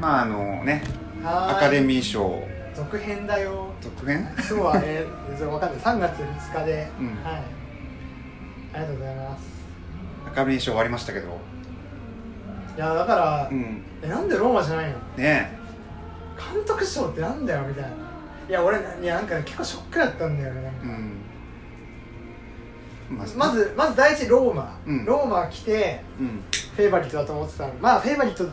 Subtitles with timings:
[0.00, 0.82] まああのね
[1.24, 2.42] アカデミー賞。
[2.74, 3.72] 続編だよ。
[3.80, 4.28] 続編？
[4.36, 5.80] 今日はえー、わかんない。
[5.80, 7.06] 3月2日で、うん。
[7.06, 7.42] はい。
[8.74, 9.42] ありがとうございます。
[10.26, 11.28] アカデミー賞終わりましたけど。
[12.76, 13.82] いやだから、うん。
[14.02, 14.98] えなんでローマじゃないの？
[15.16, 15.58] ね
[16.36, 17.90] 監督賞ってなんだよみたいな。
[18.48, 20.72] いや俺いやなんか結構ショックだったんだよね。
[20.82, 20.86] う
[23.14, 23.16] ん。
[23.16, 25.04] まずまず第一ローマ、うん。
[25.06, 26.42] ローマ来てうん。
[26.76, 27.72] フェイバリットだと思ってたの。
[27.80, 28.46] まあフェイバリット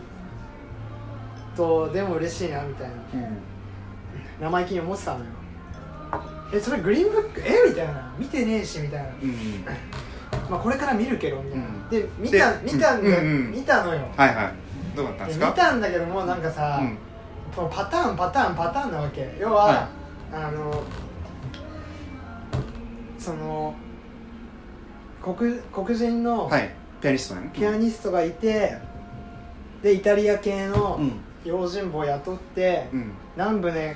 [1.56, 2.96] とでも嬉しいなみたいな。
[3.14, 3.38] うん。
[4.42, 5.26] 生意気に思ってたのよ。
[6.54, 7.42] えそれグリーンブック？
[7.42, 7.70] え？
[7.70, 8.14] みたいな。
[8.18, 9.10] 見てねえしみたいな。
[9.22, 9.66] うん
[10.50, 11.90] まあこれから見るけどみたいな、うん。
[11.90, 14.02] で見たで見たんだ、うんうん見たのよ。
[14.16, 14.54] はいはい。
[14.96, 16.98] どうだったんでです見かたんだけどもなんかさ、うん。
[17.56, 19.36] このパターンパターンパターンなわけ。
[19.40, 19.88] 要は、は
[20.34, 20.84] あの
[23.18, 23.74] その
[25.22, 25.36] 黒
[25.72, 26.70] 黒人のはい。
[27.02, 27.50] ピアニストね。
[27.54, 28.78] ピアニストがいて、
[29.82, 33.12] でイタリア系のうん用心棒を雇って、うん。
[33.36, 33.96] 南部で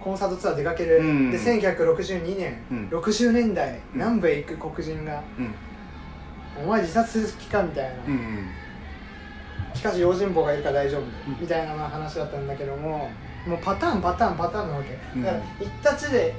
[0.00, 2.88] コンサートツアー出かける、うんで1962年、うん。
[2.88, 3.80] 60年代、うん。
[3.94, 5.54] 南部へ行く黒人がうん
[6.64, 8.46] 「お前自殺する気か?」みたいな、うん
[9.72, 11.08] しかし用心棒がいるから大丈夫、うん。
[11.40, 13.08] みたいな話だったんだけども
[13.46, 14.98] もうパターンパターンパターンなわけ。
[15.14, 15.22] うん。
[15.22, 16.34] だから一達で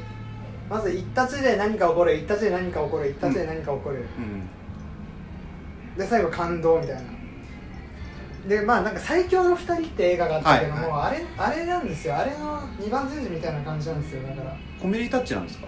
[0.70, 2.16] まず一達で何か起こる。
[2.16, 3.10] 一達で何か起こる。
[3.10, 5.98] 一達で何か起こる、うん。
[5.98, 7.02] で最後感動みたいな
[8.48, 12.18] でまあなんか最強の2人って映画があったけども、はいあれあれなんですよ。
[12.18, 14.24] あれの二番煎じみたいな感じなんですよ。
[14.28, 14.56] だから。
[14.82, 15.68] コメディタッチなんですか？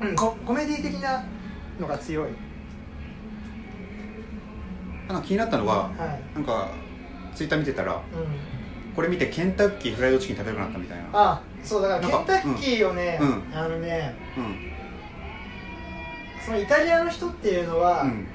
[0.00, 1.24] うんココメディ的な
[1.78, 2.30] のが強い。
[5.08, 6.34] なんか気になったのははい。
[6.34, 6.70] なんか
[7.34, 8.00] ツイッター見てたらうん。
[8.94, 11.04] これ見てケンタッキーフライドチキン食べたくなったみたいな。
[11.12, 13.44] あそうだからケンタッキーをね、うん。
[13.54, 14.72] あのねうん。
[16.44, 18.26] そのイタリアの人っていうのは、うん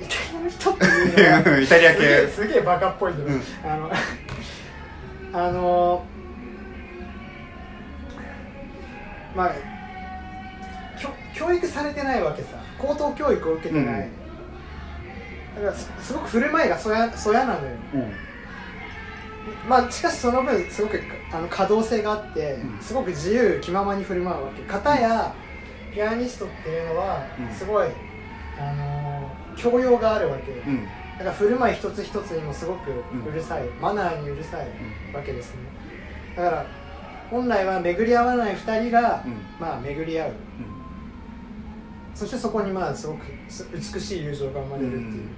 [0.00, 2.28] イタリアの人っていうのはイタリア系。
[2.28, 3.42] すげえバカっぽいけど、うん。
[3.64, 3.90] あの
[5.32, 6.04] あの
[9.34, 9.52] まあ
[10.98, 12.48] 教教育されてないわけさ。
[12.78, 14.08] 高等教育を受けてない、
[15.56, 17.70] だからすすごく振る舞いがそやそやなのよ。
[17.94, 18.12] うん。
[19.68, 21.00] まあしかしその分すごく
[21.32, 22.80] あの可動性があって、うん。
[22.80, 24.62] すごく自由気ままに振る舞うわけ。
[24.62, 25.34] 片や
[25.92, 27.54] ピアニストっていうのはうん。
[27.54, 27.88] すごい、
[28.58, 28.97] あの
[29.58, 30.84] 教養があるわけ、うん。
[30.84, 34.68] だから振る舞い一つ一つにもすごくうるさい、マナーにうるさい
[35.14, 35.60] わけですね。
[36.36, 36.66] だから
[37.30, 39.32] 本来は巡り合わない2人が、うん。
[39.58, 40.32] まあ巡り合う。
[42.14, 45.28] そしてそこにまあすごくす美しい友情が生まれるっていう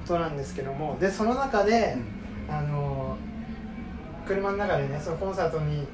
[0.00, 0.96] ことなんですけども。
[1.00, 1.96] でその中で、
[2.48, 3.16] あの
[4.26, 5.86] 車の中でねそのコンサートに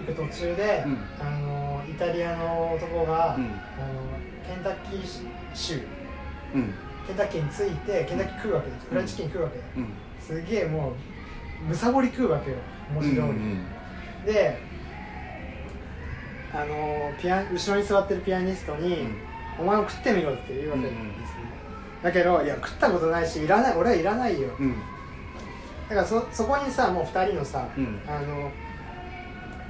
[0.00, 0.98] 行く途中で、うん。
[1.20, 3.44] あのイタリアの男が、うん。
[3.44, 3.56] あの
[4.46, 6.05] ケンタッキー州うん
[6.52, 9.88] ケンタッキーに着いてケンタッキー食うわけですフライドチキン食うわけ、うん。
[10.20, 12.56] すげえもうむさぼり食うわけよ。
[12.92, 13.66] 文字通り、うん
[14.24, 14.58] で
[16.52, 19.16] あのピア後ろに座ってるピアニストに、うん。
[19.60, 21.12] お前も食ってみろって言うわけですね、うん
[22.02, 24.48] だけどいや食ったことないしいらない俺はいらないよ。
[24.58, 24.74] うん。
[25.88, 28.00] だからそそこにさもう2人のさ、うん。
[28.06, 28.50] あの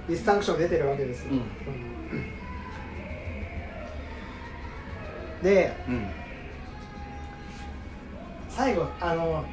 [0.08, 1.42] ディスタンクション出てるわけですよ、うん。
[5.42, 6.06] でうん
[8.56, 9.44] 最後あの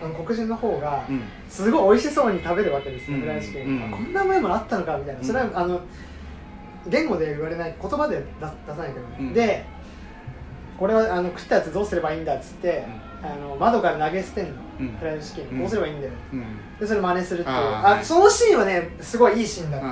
[0.00, 1.22] あの黒人の方がうん。
[1.48, 3.22] すごい美味しそうに食べるわけですよ、うん。
[3.22, 5.26] フライドチキン、こんなうまいものあったのかみたいな、うん。
[5.26, 5.80] それはあの
[6.86, 9.64] 言語で言われない言葉で出出さないけどで
[10.78, 12.84] これはあの食ったやつどうすればいいんだっつって、
[13.22, 14.88] あの窓から投げ捨てんの、うん。
[14.98, 15.58] フライドチキン、うん。
[15.60, 16.44] どうすればいいんだようん。
[16.78, 17.56] でそれ真似するっていう。
[17.56, 19.86] あそのシーンはねすごいいいシーンだった、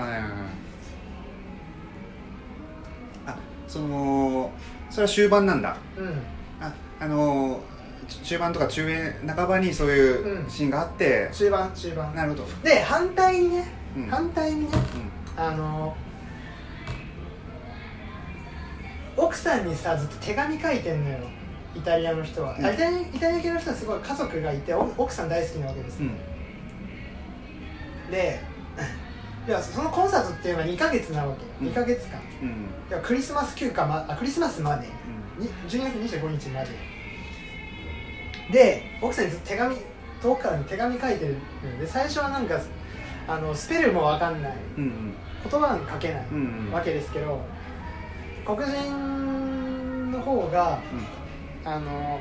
[3.32, 4.50] あその
[4.90, 5.76] それは終盤なんだ。
[5.98, 6.22] うん
[7.04, 7.60] あの
[8.22, 13.66] 中盤とか中円半ばにそういうシーンがあって、中盤中盤なるほど、で反対にね、
[13.96, 14.68] うん反対にね
[15.36, 15.94] あの
[19.16, 21.18] 奥さんにさずっと手紙書いてんのよ
[21.76, 26.16] イタリアの人は、イタリア系の人はすごい家族がいて奥さん大好きなわけです、うん
[28.10, 28.40] で
[29.46, 34.88] いやそのコンサートっていうのは2ヶ月なわけ、うん2ヶ月間うんクリスマス休暇、ま、あクリスマスまで
[35.38, 36.93] うに12月25日まで
[38.50, 39.76] で奥さんに手紙
[40.22, 42.60] 遠くから手紙書いてるので最初はなんか
[43.26, 44.52] あのスペルも分かんない。
[44.52, 45.14] んうん。
[45.50, 46.72] 言葉に書けないうんうん。
[46.72, 47.40] わけですけど
[48.44, 50.78] 黒人の方が
[51.64, 52.20] あの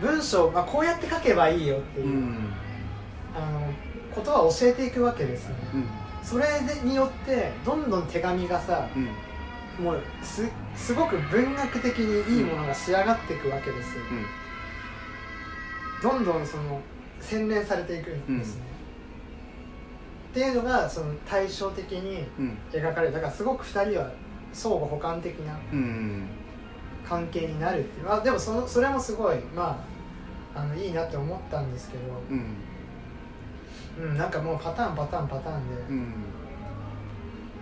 [0.00, 2.52] 文章、まあ、こうやって書けばいいよっていうう、ん。
[3.34, 3.60] あの
[4.14, 5.54] ことは教えていくわけですね。
[5.74, 5.84] うん。
[6.22, 9.08] それでによってどんどん手紙がさうん
[9.80, 14.04] もうすすごく文学的にいいものが仕上がっていくわけですよ、
[16.02, 16.80] どんどんその
[17.20, 18.62] 洗練されていくんですね、
[20.30, 22.58] っていうのがその対照的にうん。
[22.72, 24.10] 描かれるだからすごく2人は
[24.52, 26.28] 相互補完的なうん。
[27.06, 28.06] 関係になるっていう。
[28.06, 29.84] まあでもそのそれもすごいま
[30.54, 32.56] ああのいいなって思ったんですけど、うん。
[34.10, 36.14] うん、なんかもうパターンパターンパターンで、うん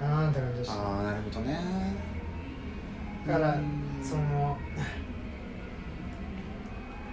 [0.00, 0.75] なんて感じでした。
[0.75, 1.59] ああなるほどね。
[3.27, 3.89] だからうん。
[4.03, 4.56] その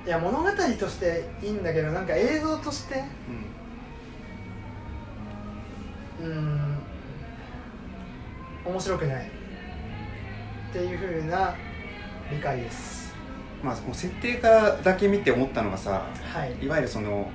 [0.05, 3.03] いや物語としていいんだけどなんか映像として
[6.21, 6.77] うんうん
[8.65, 9.25] 面白くない。
[10.69, 11.55] っていうふうな
[12.31, 13.13] 理解です。
[13.63, 16.63] まあ、設定からだけ見て思ったのがさはい。
[16.63, 17.31] いわゆるその、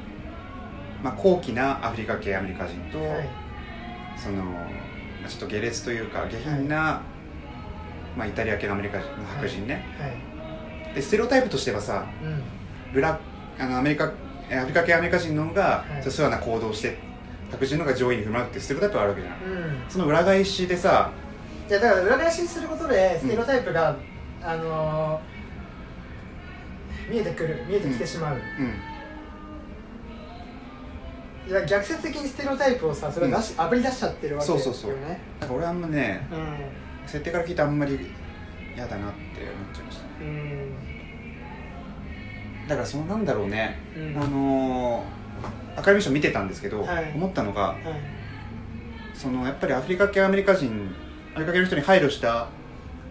[1.03, 3.29] まあ、高貴なアフリカ系アメリカ人と、はい。
[4.17, 4.69] その、まあ、
[5.29, 7.03] ちょっと下劣というか下品な、
[8.17, 10.07] まあ、イタリア系のアメリカ人の白人ね、は
[10.93, 10.95] い。
[10.95, 12.43] でステレオタイプとしてはさうん。
[12.93, 13.19] ブラ
[13.59, 14.13] あのアメリカ
[14.51, 16.03] えアフリカ系アメリカ人の方が、はい。
[16.03, 16.99] そういうような行動をして
[17.51, 19.35] 白人の方が上位に振る舞うっていうステレオタイプがあるわけじゃん。
[19.35, 19.83] うん。
[19.89, 21.11] その裏返しでさ
[21.69, 23.97] いやだから裏返しにすることでステレオタイプが、
[24.43, 25.41] あのー
[27.11, 28.41] 見えてくる見えてきてしまう、うん
[31.49, 34.63] 逆説的にステレオタイプをさそれを出し、あぶり出しちゃってるわけですよね。
[34.63, 35.01] そうそうそう。
[35.41, 37.99] なんか俺あんまねう設定から聞いてあんまり
[38.77, 40.27] 嫌だなって思っちゃいましたね。
[40.27, 40.33] んう
[42.65, 42.69] ん。
[42.69, 44.23] だからそのなんだろうね、うん。
[44.23, 47.13] あのー、アカデミー賞見てたんですけど、はい。
[47.15, 47.81] 思ったのがはい。
[49.15, 50.95] そのやっぱりアフリカ系アメリカ人
[51.35, 52.49] アメリカ系の人に配慮した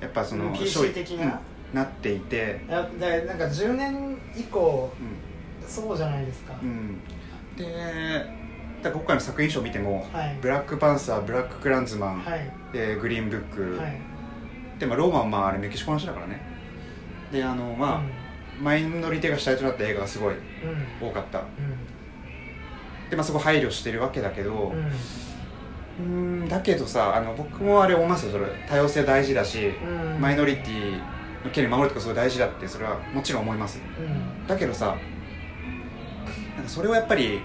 [0.01, 1.25] やっぱそのうん PC 賞的な。
[1.25, 1.33] うん
[1.71, 5.29] なっていて、だなんか10年以降うん。
[5.69, 6.99] そうじゃないですか、うん、
[7.59, 12.51] で今回の作品賞見てもはい「ブラックパンサー」「ブラッククランズマン」はい。
[12.71, 13.99] でグリーンブック」はい。
[14.79, 16.39] で、まあ、ローマはまああれメキシコの話だからね。
[17.31, 18.01] であのまあ、
[18.61, 20.69] マイノリティが主体となった映画がすごいうん。
[21.03, 21.41] うん多かった。
[23.09, 24.73] でまあそこ配慮してるわけだけど
[25.99, 26.47] うん。
[26.47, 30.21] だけどさあの僕もあれ思いますよそれ多様性大事だし、うんうん。
[30.21, 30.93] マイノリティ
[31.43, 33.81] の権利守るとかすごい大事だってそれはもちろん思います。
[33.99, 34.47] うん。
[34.47, 34.95] だけどさ
[36.69, 37.41] それをやっぱり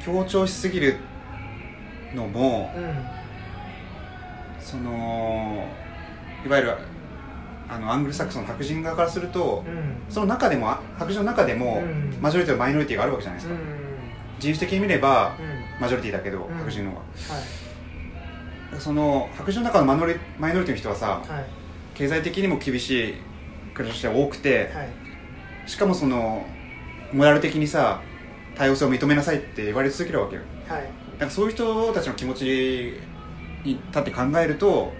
[0.00, 0.96] 強調しすぎる
[2.14, 2.94] のもうん
[4.58, 5.68] その
[6.44, 6.74] いわゆる
[7.68, 9.96] あのアングルサクソンの白人側からするとうん。
[10.08, 12.18] その中でもあ白人の中でもうん。
[12.20, 13.68] マジョリティとマイノリティがあるわけじゃないですか、うん。
[14.38, 15.80] 人種的に見ればうん。
[15.82, 16.54] マジョリティだけど、うん。
[16.56, 17.02] 白人の方が。
[17.02, 18.80] はい。
[18.80, 21.44] その白人の中のマノリマイノリティの人はさはい。
[21.94, 23.14] 経済的にも厳しい
[23.74, 24.88] 暮らしが多くてはい。
[25.66, 26.46] しかもその
[27.12, 28.00] モラル的にさ
[28.56, 30.42] 多様性を認めなさいって言われ続けるわけよ。
[30.68, 30.82] はい。
[30.82, 32.44] だからそういう人たちの気持ち
[33.64, 34.92] に立って考えると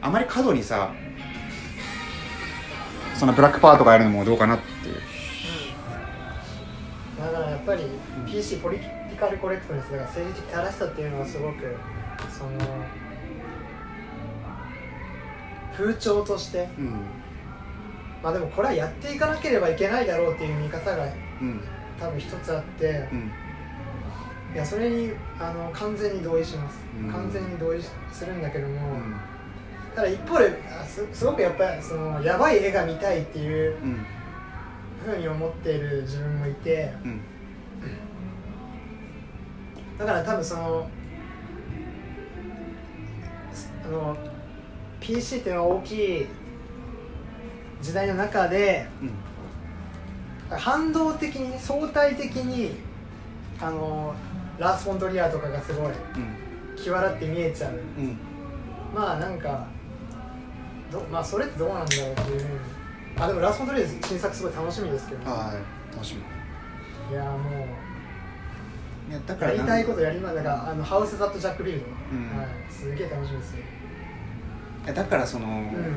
[0.00, 0.92] あまり過度にさ
[3.14, 4.94] そのブラックパワーとかやるのもどうかなっていう。
[7.18, 7.84] だからやっぱり
[8.26, 11.76] PC ポリティカルコレクトネスだから政治的正しさっていうのはすごく
[12.30, 12.50] その
[15.76, 17.00] 風潮としてうん。
[18.22, 21.04] まあでもこれはやっていかなければいけないだろうっていう見方が
[21.40, 21.60] うん
[22.00, 23.30] 多分一つあってうん。
[24.54, 27.10] いやそれにあの完全に同意します、うん。
[27.10, 27.80] 完全に同意
[28.12, 29.16] するんだけども、うん。
[29.94, 34.06] ただ一方であすすごくやっぱりそのやばい絵が見たいっていううん。
[35.04, 37.20] ふうに思っている自分もいてうん。
[39.98, 40.88] だから多分その
[43.84, 44.16] あの
[45.00, 46.26] PC っていうのは大きい
[47.82, 49.10] 時代の中でうん
[50.50, 52.76] 反動的にね相対的に
[53.60, 54.14] あの
[54.58, 55.92] ラース・フォントリアーとかがすごい
[56.76, 57.72] 際立って見えちゃう。
[57.72, 58.04] うん。
[58.04, 58.18] うん
[58.94, 59.66] まあなんか
[60.92, 62.46] どまあそれってどうなんだろうっていう。
[63.18, 67.14] あでもラース・フォントリアー新作すごい楽しみですけど、はい楽しみ。
[67.14, 67.66] いやも
[69.10, 72.38] いやだうからやりたいことやりまだからあのハウス・ザット・ジャック・ビルド、うん。
[72.38, 73.58] はい、すげえ楽しみですよ、
[74.84, 75.96] いやだからその、うん。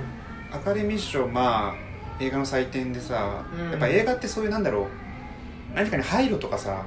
[0.52, 1.87] アカデミー賞まあ
[2.20, 3.72] 映画の祭典でさ、うん。
[3.72, 6.84] やっぱ映画ってそういうなんだろう何かに配慮とかさ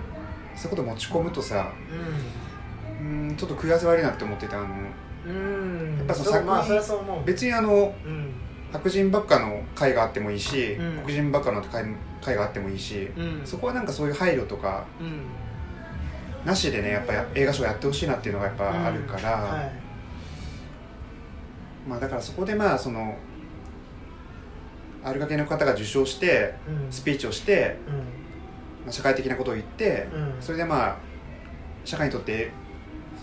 [0.56, 1.72] そういうこと持ち込むとさ
[3.00, 3.36] うん。
[3.36, 4.68] ちょっと食い合わせ悪いなって思ってたあの。
[5.26, 5.96] うん。
[5.98, 8.32] やっぱその作品まあ別にあのうん。
[8.72, 11.02] 白人ばっかの会があってもいいし、うん。
[11.04, 11.84] 黒人ばっかの会
[12.22, 13.40] 会があってもいいし、うん。
[13.44, 15.22] そこはなんかそういう配慮とかうん。
[16.44, 19.42] なしでねやっぱ映画賞やってほしいなっていうのがやっぱあるから、うん。
[19.42, 19.72] はい。
[21.88, 23.16] まあだからそこでまあその
[25.02, 26.92] あるがけの方が受賞してうん。
[26.92, 27.94] スピーチをして、うん。
[27.94, 28.02] ま
[28.88, 30.34] あ、社会的なことを言って、うん。
[30.40, 30.96] それでまあ
[31.84, 32.50] 社会にとって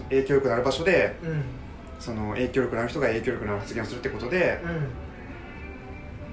[0.09, 1.43] 影響力のある場所でうん。
[1.99, 4.77] その影響力のある人が影響力のある発言をするってことで、まうん。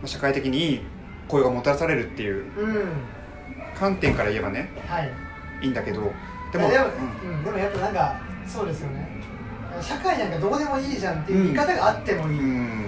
[0.05, 0.81] あ、社会的にいい
[1.29, 2.89] 声がもたらされるっていううん。
[3.75, 5.11] 観点から言えばねはい。
[5.63, 6.13] いいんだけど
[6.53, 6.85] でもでも
[7.23, 7.31] うん。
[7.31, 7.45] うん。
[7.45, 9.09] でもやっぱなんかそうですよね。
[9.81, 12.84] 社会なんかどうでもいいじゃんっていう見方があってもいい、うん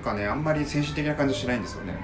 [0.00, 1.94] かねあんまり精神的な感じしないんですよね。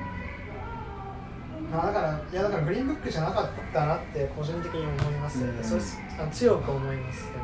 [1.70, 5.64] まあ、だからいやだからグリーンブックじゃなかったなって個人的に思いますよね、うん。
[5.64, 5.82] それ
[6.20, 7.36] あの強く思いますよね。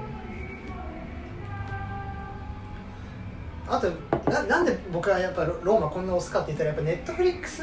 [3.68, 3.90] あと
[4.30, 7.62] ななんで僕はやっぱロローマこんな押すかって言ったらやっぱネットフリックス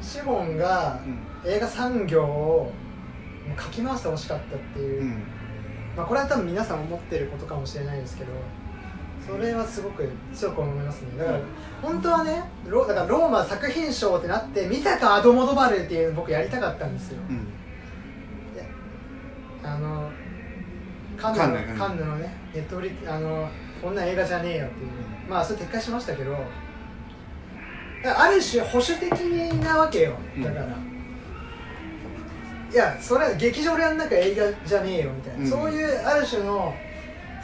[0.00, 1.00] 資本が
[1.44, 2.72] 映画産業を
[3.56, 5.22] かき回してほしかったっていう、うん。
[5.96, 8.32] まあ、これは多分皆さん思ってることかもしれないですけど
[9.28, 11.18] それはすごく強く思いますね。
[11.18, 11.38] だから
[11.82, 17.18] 本当はねロだからローマ作品賞ってなって見たかアドモドバルっていうの僕やりたかったんですよ。
[17.28, 17.46] うん。
[19.62, 20.10] あの
[21.18, 21.40] カンヌ
[21.72, 23.48] のカンヌのねネットフリあの
[23.82, 24.90] こんな映画じゃねえよっていう。
[25.28, 26.34] まあそれ撤回しましたけど
[28.16, 29.12] ある種保守的
[29.62, 30.16] なわけよ。
[30.42, 30.66] だから、
[32.72, 35.46] いやそれは劇場でやんなきゃ映画じゃねえよみたいな、うん。
[35.46, 36.72] そういうある種の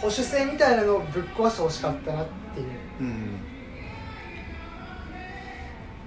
[0.00, 2.68] 保守性みたいなのをぶっ壊してほしかったなっていう、
[3.00, 3.40] うん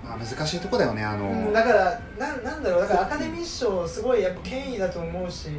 [0.04, 5.50] まあ難しいとこだよねあの、うんだからななんだろうだからアカデミー賞すごいやっぱ権威だと思うし。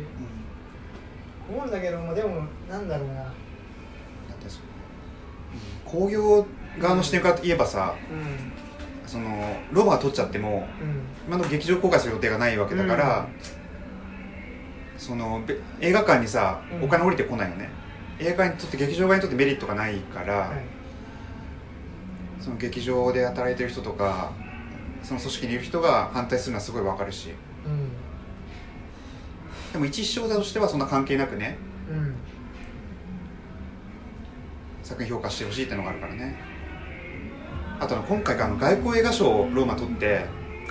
[1.50, 3.14] 思うんだけどもでもなんだろうな。
[3.14, 3.32] だっ
[4.42, 4.60] てそ
[5.86, 6.46] うん工業
[6.78, 8.52] 側の視点から言えばさ、うん。
[9.06, 11.06] そのロバが取っちゃってもうん。
[11.26, 13.26] 今の劇場公開する予定がないわけだから、
[14.98, 16.84] そのべ映画館にさうん。
[16.84, 17.70] お金降りてこないよね、
[18.20, 20.58] 映画にとって劇場側にとってメリットがないから、はい。
[22.40, 24.32] その劇場で働いてる人とか
[25.02, 27.30] その組織にいる人が反対するのはすごいわかるし。
[27.66, 27.88] うん。
[29.72, 31.58] でも一視聴者としてはそんな関係なくね
[31.90, 32.14] うん。
[34.82, 36.36] 作品評価してほしいってのがあるからね。
[37.80, 40.24] あとあの今回あの外交映画賞をローマ取って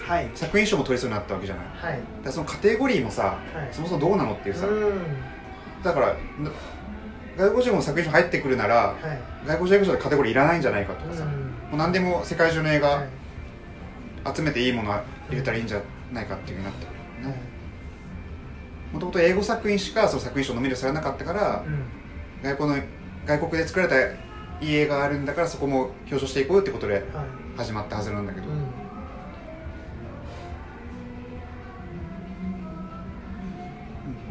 [0.08, 0.30] はい。
[0.34, 1.66] 作品賞も取りそうになったわけじゃない。
[1.66, 3.70] だかはいらそのカテゴリーもさはい。
[3.72, 4.94] そもそもどうなのっていうさ、うん。
[5.84, 6.16] だからな
[7.38, 9.48] 外国人も作品賞入ってくるならはい。
[9.48, 13.08] 外国人映画賞でカテゴリーいらないんじゃないかとかさ、もうんう何でも世界中の映はい。
[14.24, 16.96] 画集めていいもの入れたらいいんじゃないかっていうふうになってくる
[17.30, 17.34] はい。
[17.34, 17.42] ね
[18.94, 21.84] もともと英語作品しかその作品賞ノミネートされなかったからうん。
[22.44, 22.78] 外国の
[23.26, 24.02] 外国で作られた
[24.66, 27.04] いい映画があるんだからそこも表彰していこうってことではい。
[27.58, 28.50] 始まったはずなんだけど、う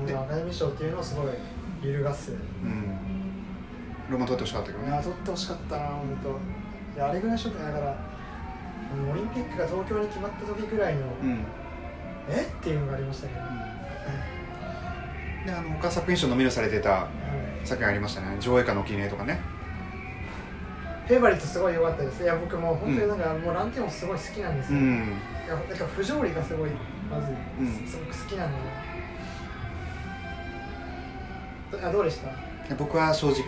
[0.02, 0.06] ん。
[0.06, 1.26] でアカデミー賞っていうのをすごい
[1.87, 2.33] 揺るがす。
[2.33, 2.38] うん。
[4.11, 5.00] ロマン取ってほしかったけどね。
[5.02, 6.31] 取ってほしかったな本当。
[6.97, 7.97] いやあれぐらいショックだから
[9.11, 11.45] オリンピックが東京に決まった時ぐらいの、うん。
[12.28, 12.43] え？
[12.43, 13.40] っていうのがありましたけど、
[15.47, 17.09] であの他作品賞ノミネートされてたは
[17.62, 17.66] い。
[17.66, 18.37] 作品ありましたね。
[18.40, 19.40] 上映下の記念とかね。
[21.07, 22.23] フェイバリットすごい良かったです。
[22.23, 25.12] いや僕もう本当になんか、もうランテンすごい好きなんですよ、いうん。
[25.49, 26.71] やなんか不条理がすごい
[27.11, 27.28] まず、
[27.61, 27.87] うん。
[27.87, 28.50] すごく好きなの。
[28.50, 28.57] で
[31.83, 32.18] あどうでし
[32.68, 32.75] た？
[32.75, 33.42] 僕は正直。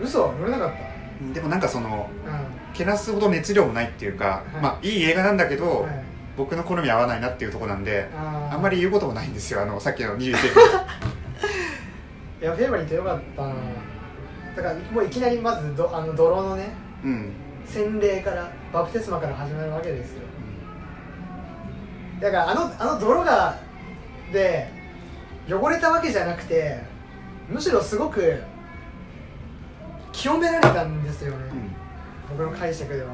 [0.00, 1.34] 嘘乗れなかった？
[1.34, 4.62] でもなんかそのうけなすほど熱量もないっていうか、はい。
[4.62, 6.04] まあいい映画なんだけど、ん、はい、
[6.36, 10.46] 僕の好み合わないなっていうところなんであんまり言うこともないんですよあのさっきの21世紀。
[12.42, 13.54] いやフェイバリット良かったな。
[14.56, 16.68] だからもういきなりまずどあの泥のね
[17.04, 17.32] うん。
[17.66, 20.22] 洗礼からバプテスマから始まるわけですよ。
[22.20, 23.56] だからあのあの泥が
[24.32, 24.68] で
[25.48, 26.78] 汚れたわけじゃなくて
[27.48, 28.42] むしろすごく
[30.12, 31.36] 清められたんですよね、
[32.30, 32.36] うん。
[32.38, 33.08] 僕の解釈では。
[33.08, 33.12] う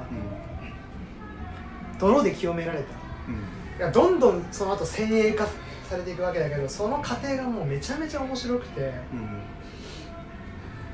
[1.97, 1.99] ん。
[1.99, 2.85] 泥で清められた。
[3.29, 3.35] うん。
[3.79, 5.47] いやどんどんその後先鋭化
[5.89, 8.81] されていくわけだけどその過程がもうめちゃめちゃ面白くて。
[9.13, 9.43] うん。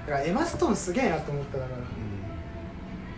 [0.07, 1.78] だからエマ・ストーンすげえなと思っただから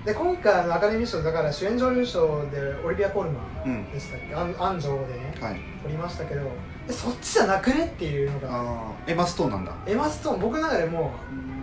[0.08, 3.78] で今回のアカデミー賞だから主演女優賞でオリビア・コールマうんうん。
[3.82, 4.34] ンでしたっけ？
[4.34, 5.60] アンアン女王でねはい。
[5.82, 6.50] 獲りましたけど
[6.88, 9.74] えそっちじゃなくねっていうのがエマストーンなんだ。
[9.86, 11.12] エマ・ストーン僕の中でも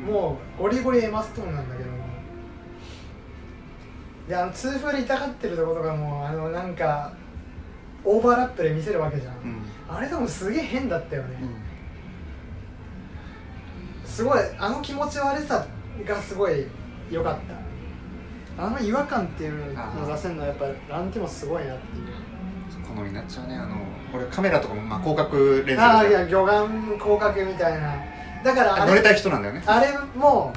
[0.07, 1.97] うもうゴリゴリエマ・ストーンなんだけども。
[4.29, 7.13] であの痛風で痛がってるところとかもあのなんか
[8.03, 9.63] オーバーラップで見せるわけじゃん、うん。
[9.89, 11.45] あれでもすげえ変だったよね、う
[14.05, 14.07] ん。
[14.07, 15.65] すごいあの気持ち悪さ
[16.05, 16.67] がすごい
[17.09, 17.64] 良かった
[18.57, 22.05] あの違和感っていうのを出せるのはやっぱランティモすごいなっていう。
[22.87, 23.75] 好みになっちゃうねあの
[24.13, 27.95] 俺カメラとかもまあ広角レンズああいでや魚眼広角みたいな。
[28.43, 29.63] だからあれ乗れたい人なんだよね。
[29.65, 30.53] あれも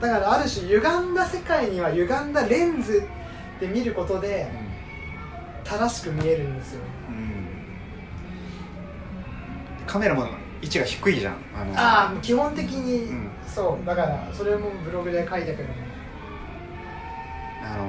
[0.00, 3.02] だからある種歪んだ世界には歪んだレンズ
[3.60, 4.50] で見ることで
[5.62, 6.86] 正しく見えるんですよね。
[7.08, 7.14] うん。
[7.14, 7.24] うん
[9.86, 10.26] カメラも
[10.60, 11.72] 位置が低いじゃんあの。
[11.76, 13.30] ああ基本的に、うん。
[13.46, 13.86] そう。
[13.86, 15.74] だからそれもブログで書いたけども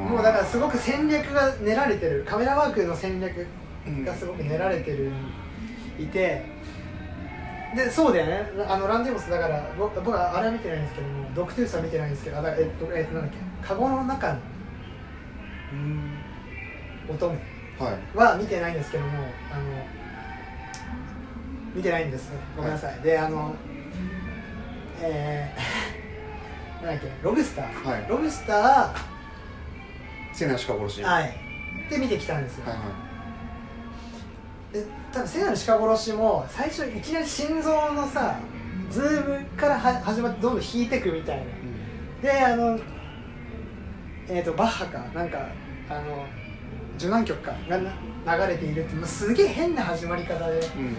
[0.10, 2.24] もうだからすごく戦略が練られてる。
[2.27, 3.46] カメラワークの戦略
[3.86, 4.05] うん。
[4.05, 5.12] がすごく練られてる。
[6.00, 6.44] いて。
[7.75, 8.65] でそうだよね。
[8.67, 13.38] あのランディモスだから僕僕はあれは見てないんですけどもドクトゥースは見てないんですけどあだえっとえっとなんだっけ。
[13.67, 14.39] カゴの中の
[15.74, 16.12] うん。
[17.10, 17.34] 乙女
[17.79, 18.17] はい。
[18.17, 19.10] は見てないんですけども
[19.51, 19.63] あの
[21.75, 22.32] 見てないんです。
[22.55, 23.53] ごめんなさい、であの
[25.01, 27.12] えー、 なんだっけ。
[27.22, 28.05] ロブスター、はい。
[28.08, 28.89] ロブスター
[30.36, 31.36] はセナシカ殺しはい。
[31.88, 32.74] いで見てきたんですよ、は
[34.74, 38.39] で多分セナの鹿殺しも最初いきなり心臓のさ
[38.89, 41.44] ズームからは始まってどんどん引いてくみたいな。
[41.44, 41.48] い
[42.22, 42.80] であの
[44.27, 45.48] えー、とバッハかなんか
[45.89, 46.25] あの
[46.98, 47.92] 受難曲かがな
[48.48, 50.96] 流れているってもうすげえ変な始まり方でうん。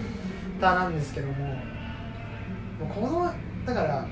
[0.59, 1.55] なんですけどもも
[2.83, 3.33] うこの
[3.65, 4.07] だから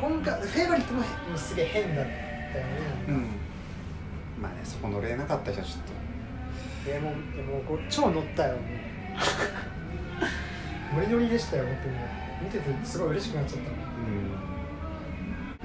[0.00, 2.06] 今回フェイバリットももうすげえ変だっ
[2.52, 2.70] たよね
[3.08, 4.42] うん。
[4.42, 5.82] まあねそこ乗れなかった人はちょっ
[6.84, 6.90] と。
[6.92, 8.64] でもうでもこう超乗ったよもう。
[10.96, 11.94] ノリノリでしたよ本当に。
[12.40, 13.70] 見ててすごい嬉しくなっちゃった。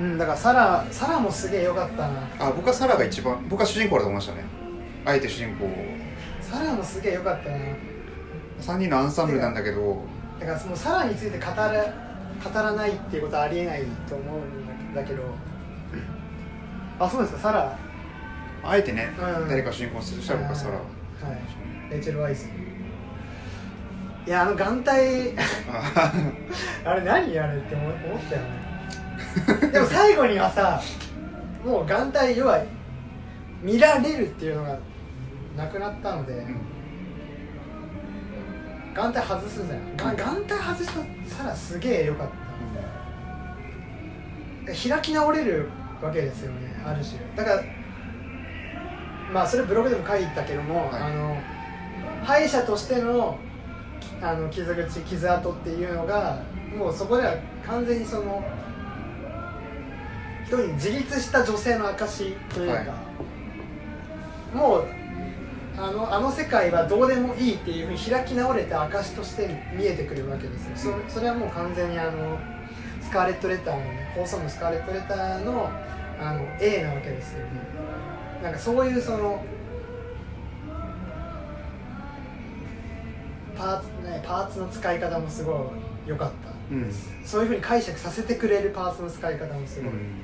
[0.01, 0.11] うん。
[0.11, 2.27] うんだからサラサラもすげえ良かったな。
[2.39, 4.43] あ僕はサラが一番僕は主人公だと思いましたね。
[5.05, 5.69] あえて主人公
[6.41, 7.57] サラもすげえ良かったな。
[8.59, 10.03] 3人のアンサンブルなんだけど。
[10.39, 11.69] だからもうサラについて語ら
[12.43, 14.39] 語らないっていうことはありえないと思う
[14.91, 15.23] んだけど
[16.99, 17.77] あそうですかサラ
[18.63, 19.49] あえてね、うん。
[19.49, 20.83] 誰か主人公にするとしたら僕はサラはい。
[21.91, 22.47] レイチェル・ワイズ。
[24.25, 24.87] いやあの眼帯。
[25.69, 26.13] あ
[26.91, 29.71] あれ何あれって思思ったよね。
[29.71, 30.81] でも最後にはさ
[31.65, 32.61] もう眼帯要は
[33.61, 34.77] 見られるっていうのが
[35.57, 36.61] なくなったので、うん。
[38.93, 39.97] 眼帯外すじゃん。
[39.97, 40.85] が眼帯外し
[41.27, 42.43] たサラすげえよかった。
[44.89, 45.69] 開き直れる
[46.01, 47.63] わけですよねある種だから
[49.31, 51.01] まあそれブログでも書いたけども、はい。
[51.01, 51.37] あの
[52.23, 53.37] 敗者としての
[54.21, 56.41] あの傷口傷跡っていうのが
[56.77, 58.43] もうそこでは完全にその
[60.45, 62.81] 一人自立した女性の証というか、は
[64.53, 64.55] い。
[64.55, 64.85] もう
[65.75, 72.37] あのあの世界はどうでもいいっていうふうに開き直れた証として見えてくるわけですよ、そそれはもう完全にあの
[73.01, 75.71] スカーレット・レターのね放送のスカーレット・レターの
[76.19, 77.45] あの A なわけですよね。
[78.41, 79.43] なんかそういうその
[83.57, 85.73] パーツ,、ね、パーツの使い方もすご
[86.05, 86.35] い良かった。
[86.71, 86.91] うん。
[87.25, 90.21] そういうふうに解釈させてくれるパーツの使い方もすごい、うん。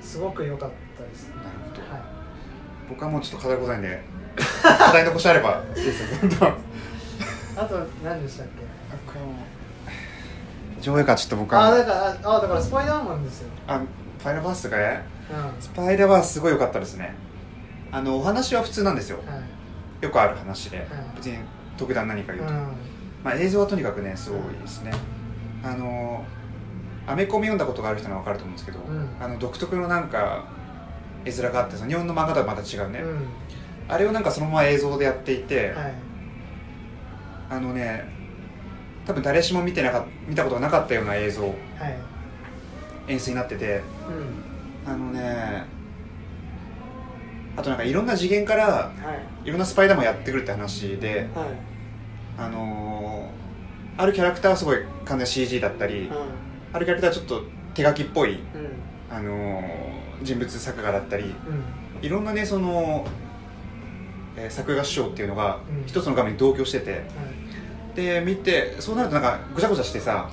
[0.00, 1.82] すごく良かったです、なるほど。
[1.82, 2.02] はい。
[2.88, 4.02] 僕はもうちょっと課題ございんで
[4.62, 6.48] 課題残してあればいいですよどんどん。
[7.56, 9.59] あと何でしたっけ？
[10.80, 11.66] 上映かちょっと僕は。
[11.66, 17.14] あだからあだからスパイダーマンですよ、あファイナルバースとかねうスパイダーバースすごい良かったですね。
[17.92, 19.18] あのお話は普通なんですよ。
[19.22, 20.04] んはい。
[20.04, 20.82] よくある話で、ん
[21.16, 21.38] 別に
[21.76, 22.60] 特段何か言うと、うん。
[23.24, 24.92] まあ、映像はとにかくねすごいですね。
[25.62, 26.24] あの
[27.06, 29.08] アメコミ読んだことがある人なら分かると思うんですけど、うん。
[29.20, 30.44] あの独特のなんか
[31.24, 33.26] 絵面があってその日本の漫画とはまた違うね、うん。
[33.88, 35.94] あれをなんかそのまま映像でやっていて、はい。
[37.50, 38.04] あのね
[39.06, 41.42] 多分誰しも見てなかっ見たことがなかったような映像。
[41.44, 41.54] はい。
[43.08, 43.80] 演出になってて。
[44.86, 44.90] うん。
[44.92, 45.64] あのね
[47.56, 48.92] あとなんかいろんな次元からは
[49.44, 49.48] い。
[49.48, 51.46] いろんなスパイダーマンやってくるって話ではい。
[52.38, 53.40] あのー
[53.96, 56.10] あるキャラクターはすごい完全に CG だったり、う
[56.72, 57.42] あるキャラクターはちょっと
[57.74, 58.40] 手書きっぽい、んうん。
[59.10, 61.34] あのー人物作画だったりうん。
[62.06, 63.06] いろんなねその、
[64.38, 65.86] えー作画師匠っていうのがうん。
[65.86, 67.00] 一つの画面に同居しててはい
[67.94, 70.30] で見てそうなるとなんかごちゃごちゃしてさ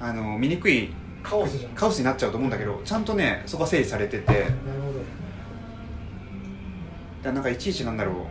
[0.00, 0.04] うん。
[0.04, 0.90] あの見にくい
[1.22, 4.32] カオスカオスになっちゃうと思うんだけどちゃんとねそこは整理されてて。
[4.32, 4.50] なる
[4.84, 5.00] ほど。
[7.22, 8.14] だなんかいちいちなんだろう。
[8.14, 8.26] うん。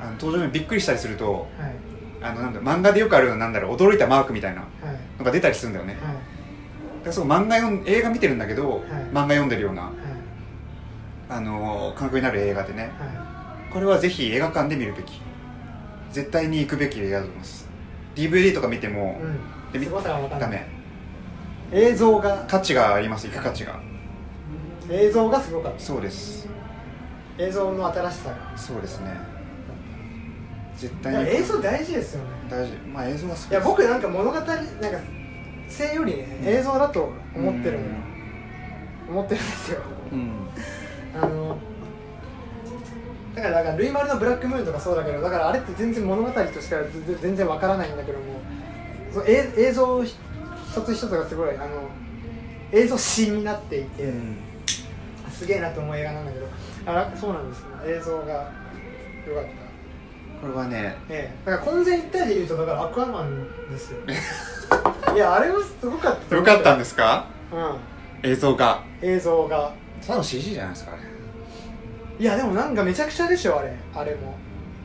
[0.00, 1.74] あの登場にびっくりしたりするとはい。
[2.22, 3.76] あのなんだ漫画でよくあるななんだろう。
[3.76, 4.70] 驚いたマークみたいなはい。
[5.18, 5.94] のが出たりするんだよね。
[5.94, 6.02] はい。
[6.02, 6.16] だか
[7.06, 9.92] らそう漫画読ん映画見てるんだけど、漫画読んでるようなはい。
[11.30, 12.90] あの感覚になる映画でね。
[12.98, 15.20] はこれはぜひ映画館で見るべき
[16.12, 17.68] 絶対に行くべき映画だと思います
[18.14, 19.20] DVD とか見ても
[19.72, 19.80] い、うん。
[19.80, 20.66] でダメ。
[21.72, 22.44] 映像が。
[22.48, 23.28] 価値があります。
[23.28, 23.80] 行く価値が。
[24.90, 25.80] 映像がすごかった。
[25.80, 26.48] そうです。
[27.38, 28.58] 映像の新しさが。
[28.58, 29.16] そうですね。
[30.76, 32.30] 絶い対にや映像大事ですよね。
[32.50, 32.72] 大事。
[32.92, 34.56] まあ映像はそういや僕なんか物語なんか
[35.68, 37.92] 性よりね映像だと思ってるのよ。
[39.08, 39.80] 思ってるんですよ。
[40.12, 40.48] うん。
[41.14, 41.56] あの
[43.34, 46.82] だからだからルイマルのブラックムーンとかそうだけどだからあれって全然物語としては
[47.22, 48.24] 全然わからないんだけども
[49.12, 50.10] その映映像一
[50.84, 51.88] つ一つがすごいあの
[52.72, 54.36] 映像詩になっていて、うん。
[55.30, 56.46] すげえなと思う映画なんだけど
[56.86, 57.66] あそうなんですね。
[57.86, 58.50] 映像がよかっ
[59.44, 60.40] た。
[60.42, 61.50] これはねええ。
[61.50, 63.98] だから混然一体で言うとだからアクアマンですよ。
[65.14, 67.26] いやあれはすごかったよかったんでですか？
[67.52, 68.30] うん。
[68.30, 68.82] 映像が。
[69.02, 69.72] 映像が。
[70.06, 71.02] ただの CG じゃないですかあれ
[72.20, 73.74] いやでもなんかめちゃくちゃでしょあれ。
[73.94, 74.36] あれも。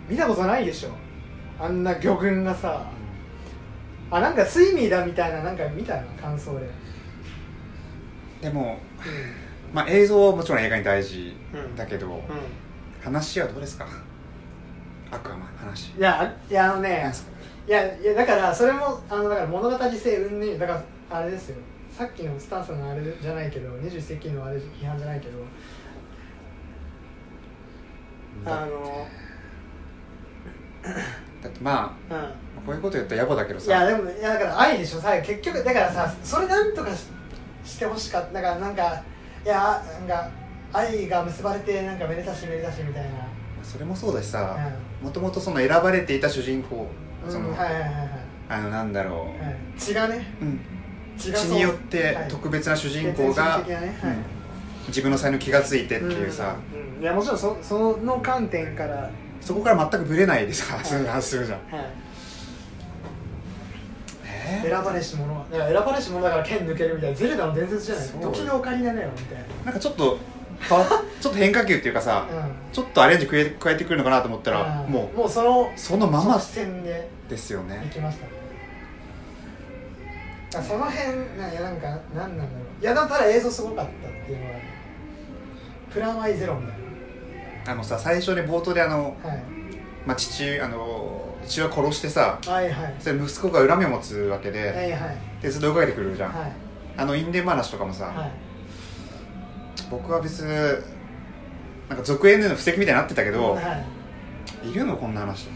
[0.08, 0.90] 見たことないでしょ。
[1.60, 2.86] あんな魚群がさ。
[4.10, 6.70] あなんかスイミーだみたいななんか見たな感想で。
[8.42, 8.80] でも
[9.74, 11.76] うまあ映像はもちろん映画に大事うん。
[11.76, 12.22] だけど、ん、うん、
[13.04, 13.86] 話はどうですか？
[15.12, 15.92] アクアマン話。
[15.98, 17.12] いやあいやあのね
[17.68, 20.74] いやいやだからそれもあのだから物語性云々だか
[21.10, 21.58] らあれですよ。
[21.92, 25.40] さっきのスタンスのあれじゃないけど21世紀のあれ批判じゃないけど
[28.44, 29.08] あの。
[31.42, 32.18] だってまうん。
[32.18, 33.68] あこういうこと言ったら野暮だけどさ。
[33.68, 35.28] いやでもいやだから愛でしょ最後。
[35.28, 37.08] 結局だからさそれなんとかし
[37.64, 38.34] してほしかった。
[38.34, 39.04] だからなんか
[39.46, 40.30] いやなんか
[40.74, 43.10] 愛が結ばれてなんかめでたしめでたしみたいな。
[43.64, 44.58] それもそうだしさ
[45.02, 46.88] うもともとその選ばれていた主人公
[47.28, 48.10] んその、うんはいはいはいはい。
[48.50, 49.36] あのなんだろはい
[49.78, 50.36] 血がね。
[50.42, 50.60] う、うん、
[51.18, 54.00] 血血によって特別な主人公が、的なね。
[54.02, 54.12] はい。
[54.12, 54.26] うん。
[54.88, 57.04] 自分の才能に気がついてっていうさ、うんうん。
[57.04, 60.86] いやもちろんそその観点から、はい、そこから全くブレないでさ、はい。
[60.86, 61.60] するするじゃん。
[64.48, 65.46] え選ばれし者は。
[65.52, 68.08] だから選ばれし者だから剣抜けるみたいなゼルダの伝説じゃない。
[68.34, 69.72] 時のオカリナだよみたいな。
[69.72, 70.20] んかちょっと
[71.22, 74.92] ちょっと変化球っていうかさ、な、うん、ちょっとアレンジ加え加えてくるのかなと思ったら、うん。
[74.92, 78.26] もうもうそのそのまま直線でですよ行ねきました。
[78.26, 78.46] ね
[80.68, 82.82] その辺なんやなんかなんなんだろう。
[82.82, 84.64] いやだただ映像すごかったっていうのはね
[85.92, 86.75] プラマイゼロみたい
[87.68, 89.44] あのさ最初に冒頭であの、な、はい、
[90.06, 92.96] まあ、父あの父親殺してさはいはい。
[93.00, 95.18] それ息子が恨みを持つわけで、はいはい。
[95.42, 96.52] でずっと追いかけてくるじゃん、はい。
[96.98, 98.32] あの因縁話とかもさ、はい。
[99.90, 100.48] 僕は別に
[101.90, 103.62] なんか続編での布石みたいになってたけど、は
[104.64, 104.70] い。
[104.72, 104.98] いるの？
[104.98, 105.48] こんな話。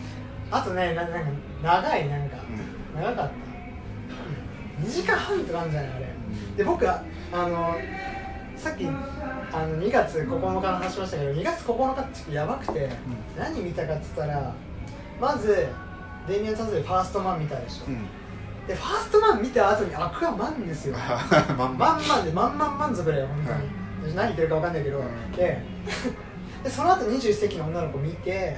[0.52, 1.30] あとねななんか
[1.64, 4.84] 長いなんかう長かった。
[4.86, 5.92] 2時間半とかあるんじゃない？
[5.92, 6.06] あれ。
[6.06, 6.56] ん。
[6.56, 7.76] で僕はあの
[8.60, 8.92] さっきあ
[9.66, 12.90] の2月9日の話しましたけど2月9日ってやばくて
[13.38, 14.54] 何見たかっつったら
[15.20, 15.68] まず
[16.28, 17.86] デイミアン・サズでファーストマン見たでしょ、
[18.68, 20.96] でファーストマン見た後にアクアマンですよ。
[21.58, 23.58] まんままんまんでまんまん満足だよ本
[24.02, 25.32] 当に、何言ってるか分かんないけど、うん。
[25.32, 25.62] で
[26.64, 28.58] でその後21世紀の女の子見て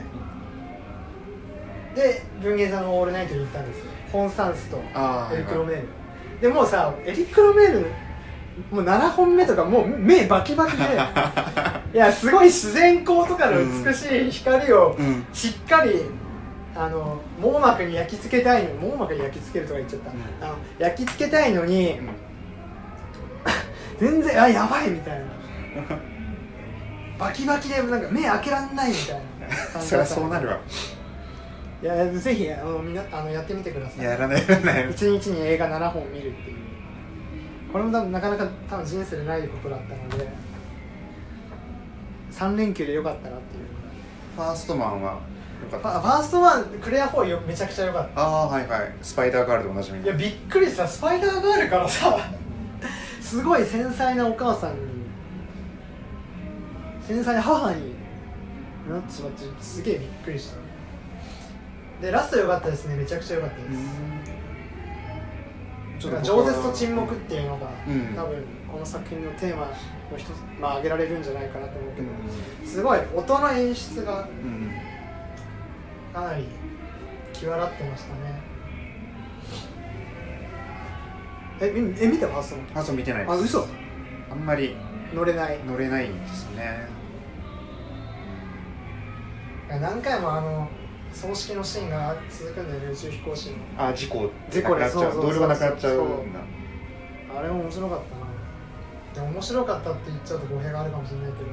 [1.95, 3.85] で文芸座のオールナイトに行ったんですよ。
[4.11, 5.87] コンスタンスとエリック・ロメール。
[6.41, 7.85] でもうさエリック・ロメール
[8.69, 10.83] もう7本目とかもう目バキバキで。
[11.93, 16.05] いやすごい自然光とかの美しい光をうんしっかり
[16.75, 20.17] あの網膜に焼き付けたいの網膜に焼き付けるとか言っちゃった、うん。
[20.49, 22.09] あの焼き付けたいのにうん。
[23.99, 25.25] 全然あやばいみたいな。
[27.19, 29.15] バキバキでなんか目開けらんないみたい
[29.75, 29.81] な。
[29.81, 30.59] そりゃそうなるわ。
[31.83, 34.05] いやぜひあのみなあのやってみてください。
[34.05, 34.91] やらないやらない。
[34.91, 36.57] 一日に映画7本見るっていう
[37.71, 40.27] これも多分なかなか多分人生でないことだったので
[42.31, 43.65] 3連休でよかったなっていう。
[44.35, 45.19] ファーストマンはよ
[45.69, 45.89] かった。
[45.89, 48.21] ファファーストワンクレア・フォイめちゃくちゃ良かった。
[48.21, 48.95] ああはいはい。
[49.01, 50.87] スパイダーガールでおなじみいやびっくりした。
[50.87, 52.17] スパイダーガールからさ
[53.21, 54.77] すごい繊細なお母さんに
[57.07, 57.93] 繊細な母に
[58.89, 60.57] なってしまってすげえびっくりした。
[62.05, 62.95] でラスト良かったですね。
[62.95, 63.69] めちゃくちゃ良かったです、
[66.09, 68.15] だから饒舌と沈黙っていうのが、うん。
[68.15, 72.67] 多分この作品のテーマの一つまあ挙げられるんじゃないかなと思うけうど、ん。
[72.67, 74.71] すごい音の演出がうん。
[76.13, 76.45] かなり
[77.33, 78.41] 際立ってましたね。
[81.61, 83.31] えみえ見たファーストのファースト見てないです。
[83.33, 83.67] あ嘘？
[84.31, 84.75] あんまり
[85.13, 85.59] 乗れない。
[85.65, 86.87] 乗れないんですね。
[89.69, 90.67] 何回もあの
[91.13, 93.55] 葬式のシーンが続くんだよね宇宙飛行士の。
[93.77, 95.11] あ事故事故でなくなっちゃう。
[95.11, 96.39] そうそうそう道路がなくなっちゃうんだ
[97.37, 98.21] あれも面白かったな。
[99.13, 101.51] でも面白かったって言っちゃうと語弊があるかもしれないけど。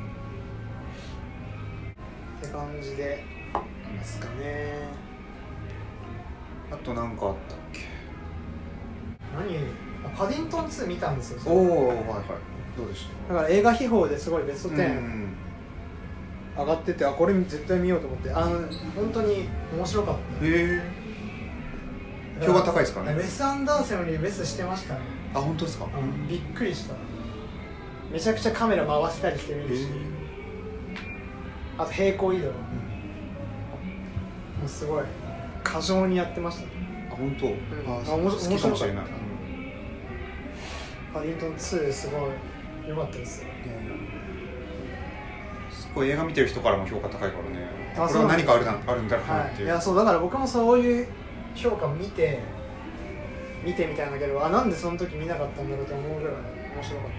[2.38, 3.25] って感じで
[3.99, 4.88] ですかね。
[6.71, 7.81] あと何かあったっけ？
[9.35, 9.57] 何？
[10.07, 11.40] あパディントン2見たんですよ。
[11.47, 12.07] おおはいはい。
[12.77, 15.27] どうでしだから映画秘宝ですごいベストた10、うん
[16.59, 18.61] 上がっててあこれ絶対見ようと思ってあの
[18.97, 20.44] 本当に面白かった。
[20.44, 20.83] へえ。
[22.44, 23.12] 評判高いですかね。
[23.12, 25.01] ウェス・アンダーセンよりベスしてましたね、
[25.35, 25.87] あ本当ですか？
[25.87, 26.94] うんびっくりした。
[28.12, 29.87] めちゃくちゃカメラ回せたりしてみるし。
[31.79, 32.49] あと平行移動。
[32.49, 32.55] も
[34.64, 35.05] うすごい。
[35.62, 36.68] 過剰にやってましたね。
[37.11, 37.47] あ本当？
[37.90, 39.05] ああおもし好きかもしれない。
[39.05, 39.29] 面白かっ
[41.14, 42.31] パディントン2すごい。
[42.88, 43.49] 良かったですよ。
[43.49, 43.88] す
[45.98, 47.68] ごい映画見てる人からも評価高いからね。
[47.96, 49.70] あこれは何かあるなあるんだろうなはい、っていう、い。
[49.70, 51.08] やそうだから僕もそういう
[51.54, 52.40] 評価を見て
[53.64, 56.34] 見てみたいんだけどあなんでその時見なかったんだろうと思うぐらい
[56.74, 57.11] 面白かっ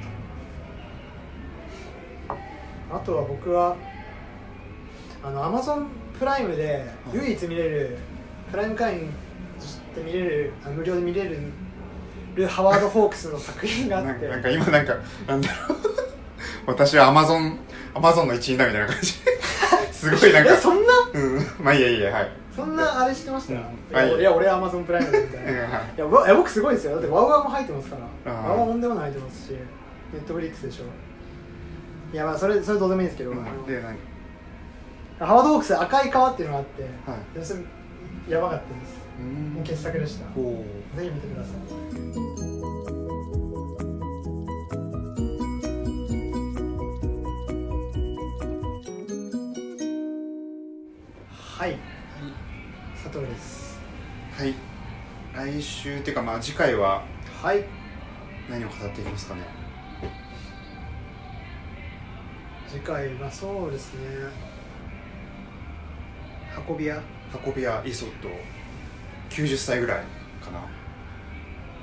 [2.89, 2.95] た。
[2.95, 3.75] あとは僕は
[5.23, 5.87] あのアマゾン
[6.17, 7.97] プライムで唯一見れる、
[8.51, 9.13] プライム会員
[9.59, 11.29] として見れるあ無料で見れ
[12.35, 14.27] るハワード・ホークスの作品があって。
[14.27, 14.95] なんか今なんか
[15.27, 15.77] なんだろう。
[16.67, 17.59] 私はアマゾン
[17.93, 19.13] アマゾンの一員だみたいな感じ。
[19.91, 20.53] すごいなんか。
[20.53, 20.93] えそんな？
[21.13, 21.39] うん。
[21.59, 22.29] まあいいやいいやはい。
[22.55, 23.59] そんなあれ知ってました、うん。
[23.59, 24.11] いはい。
[24.13, 25.51] やいや俺はアマゾンプライムでみたいな。
[25.51, 25.69] うんはい。
[25.97, 26.93] いやわいや僕すごいですよ。
[26.93, 28.33] だってワウワウも入ってますから。
[28.33, 28.47] あー。
[28.49, 30.83] ワウワウオンデマンド入ってますしネットフリックスでしょ。
[32.13, 33.65] いやまあそれそれどうでもいいんですけど、うん。
[33.65, 33.97] で何？
[35.19, 36.87] ハワード・ホークス赤い川っていうのがあって、は
[37.35, 37.39] い。
[37.39, 37.59] でそれ
[38.29, 38.99] やばかったです。
[39.19, 39.53] うん。
[39.55, 40.25] もう傑作でした。
[40.25, 40.63] ぜほ
[40.97, 41.01] う。
[41.01, 42.28] ひ見てください
[51.59, 51.77] はい。
[52.95, 53.77] 佐藤です。
[54.31, 54.53] はい。
[55.33, 57.03] 来週っていうかまあ次回は
[57.43, 57.65] はい。
[58.49, 59.41] 何を語っていきますかね。
[62.65, 63.99] 次回はそうですね。
[66.65, 67.01] 運び屋。
[67.45, 68.29] 運び屋イソット。
[69.29, 70.03] 90歳ぐらい
[70.41, 70.61] かな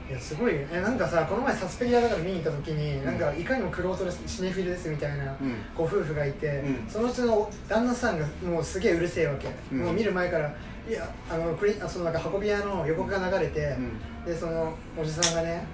[0.09, 0.69] いやすごいね。
[0.71, 5.57] えなんかさこの前サスペリアだから見に行った時に、なんかいかにもクロートですシネフィルですみたいなうん。
[5.75, 6.89] ご夫婦がいて、うん。
[6.89, 9.79] そのうちの旦那さんがもうすげえうるせえわけ、うん。
[9.81, 10.55] もう見る前から
[10.89, 14.25] いやあのクリあそのなんか運び屋の予告が流れて、うん。
[14.25, 15.67] でそのおじさんがね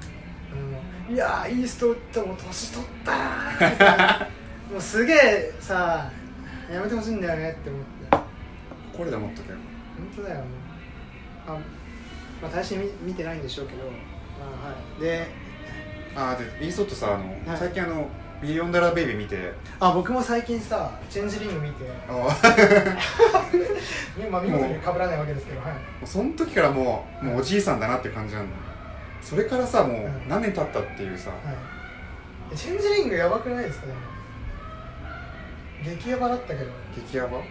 [1.10, 4.28] いやーイーストウッドも年取ったーみたいな
[4.70, 6.10] もうすげえさ
[6.72, 7.86] やめてほしいんだよねって思って。
[8.96, 9.64] これで思ったけど本
[10.16, 10.44] 当だよ。
[11.46, 11.58] あ
[12.40, 13.84] まあ大して見見てないんでしょうけど
[15.00, 15.26] で
[16.14, 17.58] あーでイーソットさあの、はい。
[17.58, 18.08] 最近あの
[18.42, 19.52] ビリオンダラーベイビー見て。
[19.80, 21.84] あ僕も最近さチェンジリング見て。
[22.08, 22.12] あ
[24.30, 25.72] まあ 見事に被らないわけですけどはい。
[26.02, 28.56] ーその時からもうもうおじいさんだなって感じなんだ。
[29.20, 31.36] それからさもううん何年経ったっていうさ、は
[32.52, 32.56] い。
[32.56, 33.86] チェンジリングやばくないですか？
[33.86, 33.98] でも。
[35.84, 36.70] 激ヤバだったけど。
[36.94, 37.38] 激ヤバ？
[37.38, 37.44] うん。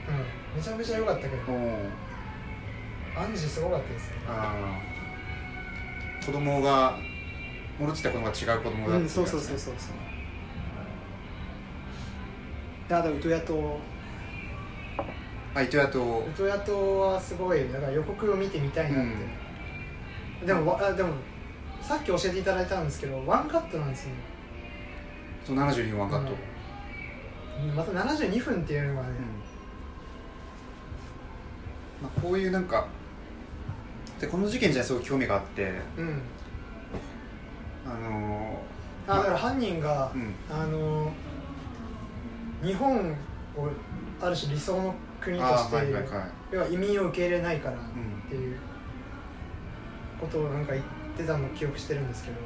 [0.56, 1.52] めちゃめちゃ良かったけど。
[1.54, 1.76] うん
[3.14, 4.16] アンジすごかったですね。
[4.28, 4.91] あー
[6.26, 6.98] 子供が
[7.80, 9.94] 戻ってきた子供が違う子供だってうんそうそうそうそうそう。
[12.90, 13.80] であとウトヤと。
[15.54, 16.26] あ糸屋と。
[16.28, 19.06] ウトヤとはすごいだから予告を見てみたいなっ
[20.40, 21.14] て、でもわあでも
[21.82, 24.12] さっき教えていただいたんですけどワンカットなんですよ
[25.44, 26.34] そう72ワンカット、
[27.62, 27.76] うん。
[27.76, 29.16] また72分っていうのがね、
[32.02, 32.88] まあ、こういうなんか
[34.22, 36.22] でこの事件じゃすごい興味があってうん。
[37.86, 38.62] あの
[39.08, 40.34] あだから犯人がー、うん。
[40.50, 41.12] あの
[42.64, 43.12] 日本
[43.58, 43.70] を
[44.22, 46.30] ある種理想の国とあして、ーはいはいはい。
[46.52, 48.58] 要は移民を受け入れないからっうんていう
[50.20, 50.86] ことをなんか言っ
[51.18, 52.38] てたのを記憶してるんですけど。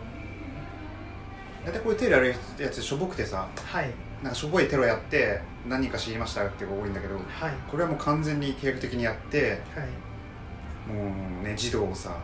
[1.66, 3.90] 大体こういうテロやるやつしょぼくてさはい。
[4.24, 7.26] なんかしょぼいテロやって何人か知りましたっていうのが多いんだけどはい。
[7.70, 9.90] これはもう完全に計画的にやってはい
[10.88, 12.18] もうね児童をさ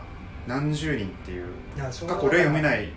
[0.48, 1.48] 何十人っていう
[1.78, 2.90] 過ど去例読めない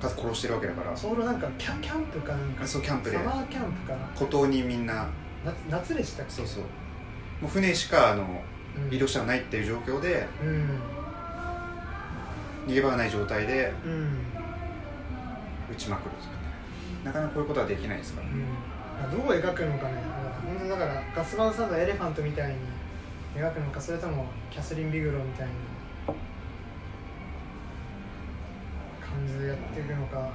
[0.00, 0.96] 数殺してるわけだから。
[0.96, 2.66] ちょうどなんかキャンキャンプかなんか。
[2.66, 3.16] そうキャンプで。
[3.16, 4.06] サマーキャンプかな。
[4.14, 5.06] 孤島にみんな。
[5.44, 6.32] 夏夏でしたっけ？
[6.32, 6.62] そうそう。
[6.62, 6.68] も
[7.44, 8.42] う船しかあの
[8.88, 8.94] うん。
[8.94, 10.78] 移動車がないっていう状況でうん。
[12.66, 14.18] 逃げ場がない状態でうん。
[15.70, 16.36] 撃ちまくるとかね。
[17.04, 19.10] なかなかこういうことはできないですから、うん。
[19.10, 19.94] どう描くのかね。
[20.44, 22.56] 本当だからガス・ヴァン・サントエレファントみたいに
[23.34, 25.52] 描くのかそれともキャスリン・ビグローみたいな
[29.00, 30.30] 感じでやっていくのか。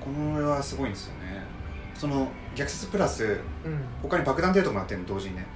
[0.00, 1.42] この絵はすごいんですよね。
[1.94, 3.80] その虐殺プラスうん。
[4.02, 5.46] 他に爆弾テロとかもやってるの同時にね。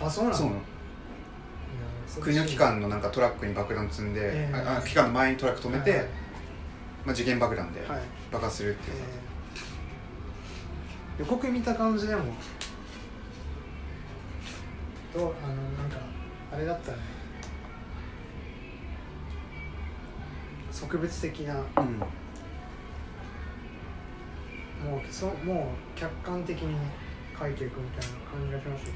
[0.00, 0.36] あそうなの？
[0.36, 0.46] そう。
[0.46, 0.60] なの
[2.20, 4.54] 国の機関のなんかトラックに爆弾積んで、ええ。
[4.56, 6.00] ああ機関の前にトラック止めて、はい
[7.06, 8.00] まあ、次元爆弾ではい。
[8.32, 9.30] 爆発するっていう、えー
[11.18, 12.22] 予告見た感じでも
[15.12, 15.98] どうあのなんか
[16.52, 16.98] あれだったね。
[20.72, 21.54] 植物的な。
[21.54, 21.88] もうん。
[24.98, 26.74] うそもう客観的に
[27.36, 28.92] 描いていくみたいな感じがしますね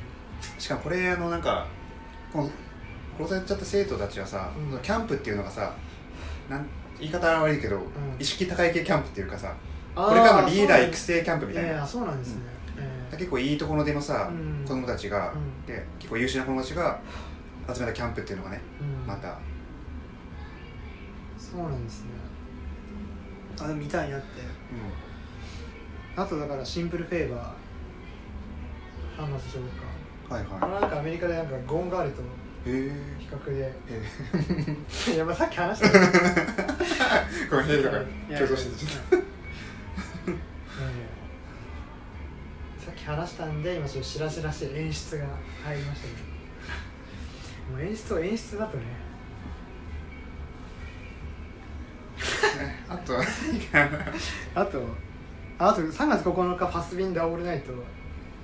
[0.58, 1.66] しかもこれあのなんか
[2.32, 2.50] この
[3.18, 4.78] 殺されちゃった生徒たちはさ、うん。
[4.80, 5.74] キャンプっていうのがさ
[6.48, 6.66] なん
[6.98, 7.82] 言い方は悪いけど、ん。
[8.18, 9.54] 意識高い系キャンプっていうかさ
[9.96, 12.53] あこれからのリーダー育成キャンプみたいな、ええあそうなんですね、え
[13.16, 14.64] 結構いいところでのさ、うん。
[14.64, 15.66] 子供たちが、うん。
[15.66, 17.00] で結構優秀な子供たちが
[17.72, 19.38] 集めたキャンプっていうのがねえうんまた。
[21.38, 22.10] そうなんですね。
[23.60, 24.26] あでも見たいなって。
[26.16, 29.20] あとだからシンプルフェーバー。
[29.20, 29.62] 話しましょう
[30.28, 30.34] か。
[30.34, 32.22] はいこはれなんかアメリカでなんかゴーンガールと
[32.64, 33.72] 比較で。
[35.10, 39.23] へ いやまあさっき話したよえ ごめんヘイとかいや強調しててちょっと
[43.04, 45.26] 話したんで今ちょっとしらしらしい演出が
[45.64, 46.18] 入りましたけど
[47.76, 48.84] もう演出を演出だとね。
[52.88, 53.18] あと
[54.54, 54.86] あと
[55.58, 57.72] あと3月9日ファスビンダーオールナイト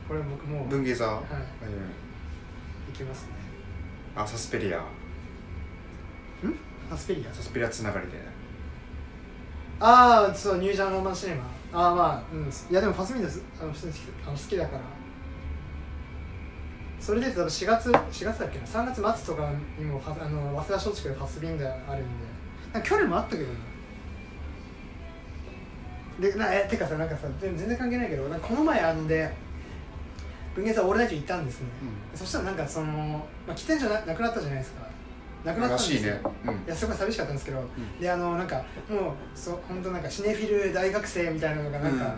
[0.09, 1.07] これ僕もう文芸座？
[1.07, 1.23] はい。
[1.23, 1.27] うん。
[1.27, 1.33] 行
[2.93, 3.29] きますね。
[4.17, 4.79] あサスペリア。
[4.79, 4.83] ん？
[6.43, 7.33] ファスペリア？
[7.33, 8.19] サスペリアつながりで。
[9.79, 12.49] ああそうニュージャーマンシネマああまあうん。
[12.49, 14.83] いやでもファスビンダーすあの普通に好きあの好きだから。
[16.99, 18.65] それで多分4月4月だっけな。
[18.65, 22.11] 3月末とかにもあの早稲田松竹でファスビンダーあるんで。
[22.73, 23.55] なんか去年もあったけどな。
[26.21, 29.33] でなえてかさなんかさ全全然関係ないけどなんかこの前あので
[30.55, 31.69] 文芸祭オールナイト行ったんですね、
[32.15, 34.90] そしたらなんかその、まあ、起点じゃななくなったじゃないですか
[35.45, 36.15] なくなったんですよ。
[36.15, 36.21] ね。
[36.47, 36.55] うん。
[36.55, 37.69] いやすごい寂しかったんですけど、ん。
[38.01, 38.57] であのなんか
[38.89, 42.17] もうそう本当なんかシネフィル大学生みたいなのがなんか、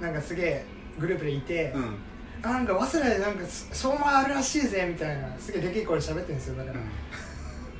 [0.00, 0.64] なんかすげえ
[0.98, 1.82] グループでいて、うん。
[1.82, 1.96] うん
[2.42, 6.72] あなんか早稲田でなんかしょうもあるらしいぜみたいなすげえでけえ声で喋ってるんですよだか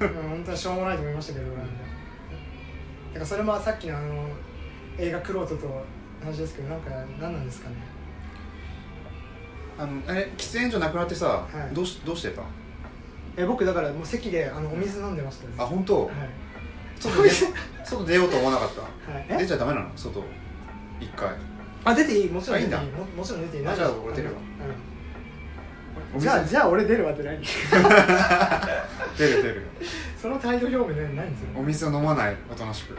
[0.01, 1.65] ら、うん、本当にしょうもないと思いましたけど、だか
[3.21, 4.29] らそれもさっきのあの
[4.99, 5.85] 映画「クロート」と
[6.25, 7.77] 同じですけどなんか何なんですかね。
[9.79, 11.75] あのえ喫煙所なくなってさはい。
[11.75, 12.43] どうしどうしてた
[13.39, 15.55] え僕だからもう席であのお水飲んでましたね。
[15.59, 16.07] あ本当？
[16.07, 16.15] はい、
[17.01, 17.47] 外出
[17.85, 18.83] 外出ようと思わなかった。
[18.83, 19.37] はい、え？
[19.39, 19.91] 出ちゃダメなの？
[19.97, 20.23] 外。
[21.01, 21.29] 一回。
[21.85, 22.31] あ出ていい？
[22.31, 22.81] もちろん出ていい。
[22.91, 23.67] ももちろん出ていい。
[23.69, 24.35] あじゃあ俺出るわ。
[26.15, 26.21] うん。
[26.21, 27.39] じゃあじゃあ俺出るわって何？
[27.41, 27.47] 出
[29.37, 29.67] る出る。
[30.21, 32.97] その態度表明ね何ですよお水を飲まないおとなしく。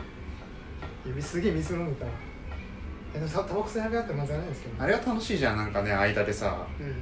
[1.06, 2.12] 指すげえ水飲んでたわ。
[3.14, 6.66] えでもタタバコ吸えなくなってまずあれなんですけどあれは楽しいじゃんなんかね間でさ。
[6.80, 6.96] うん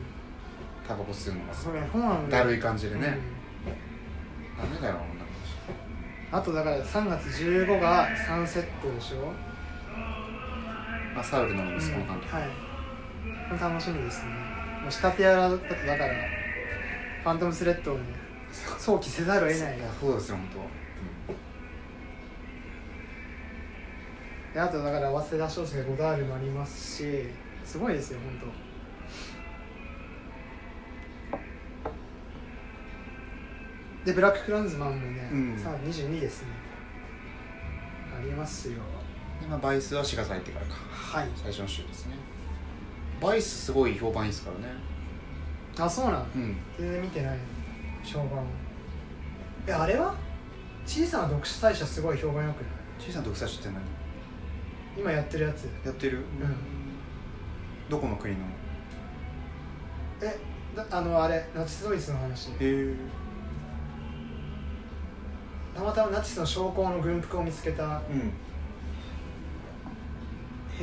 [0.88, 1.54] タバコ吸うのが。
[1.54, 2.40] それそうなんだ。
[2.40, 3.18] だるい感じでね、
[4.60, 4.70] うん。
[4.72, 5.00] ダメだよ
[6.32, 9.32] あとだから3月15がサンセットでしょ？
[11.18, 12.50] あサウルの息子の監督、はい。
[13.50, 14.32] これ楽しみですね。
[14.82, 16.14] もう仕立て屋だとだから
[17.24, 18.04] ファントムスレッドをね
[18.78, 19.78] 想起せざるを得ない。
[19.78, 20.48] いやそうですよ本
[24.54, 27.28] であとだから早稲田松竹ゴダールもありますし
[27.64, 28.67] すごいですよ本当
[34.08, 35.60] でブラッククランズマンもね、うん。
[35.60, 36.48] さあ22ですね。
[38.18, 38.78] ありますよ。
[39.42, 40.76] 当でまあバイスは4月入ってからか。
[40.76, 41.28] はい。
[41.36, 42.14] 最初の週ですね。
[43.20, 44.74] バイスすごい評判いいですからね。
[45.78, 46.56] あそうなのうん。
[46.80, 47.38] 全然見てない。
[48.02, 48.46] 評判。
[49.68, 50.16] えあれは？
[50.86, 52.72] 小さな独裁者すごい評判よくない？
[52.98, 53.82] 小さな独裁者って何？
[54.98, 55.66] 今やってるやつ。
[55.86, 56.24] やってる、
[57.90, 58.40] どこの国の？
[60.22, 60.40] え
[60.78, 62.52] だあのあれナチスドイツの話。
[62.52, 62.96] へえ
[65.78, 68.34] たまたまナチスの将校の軍服を見つけたうん。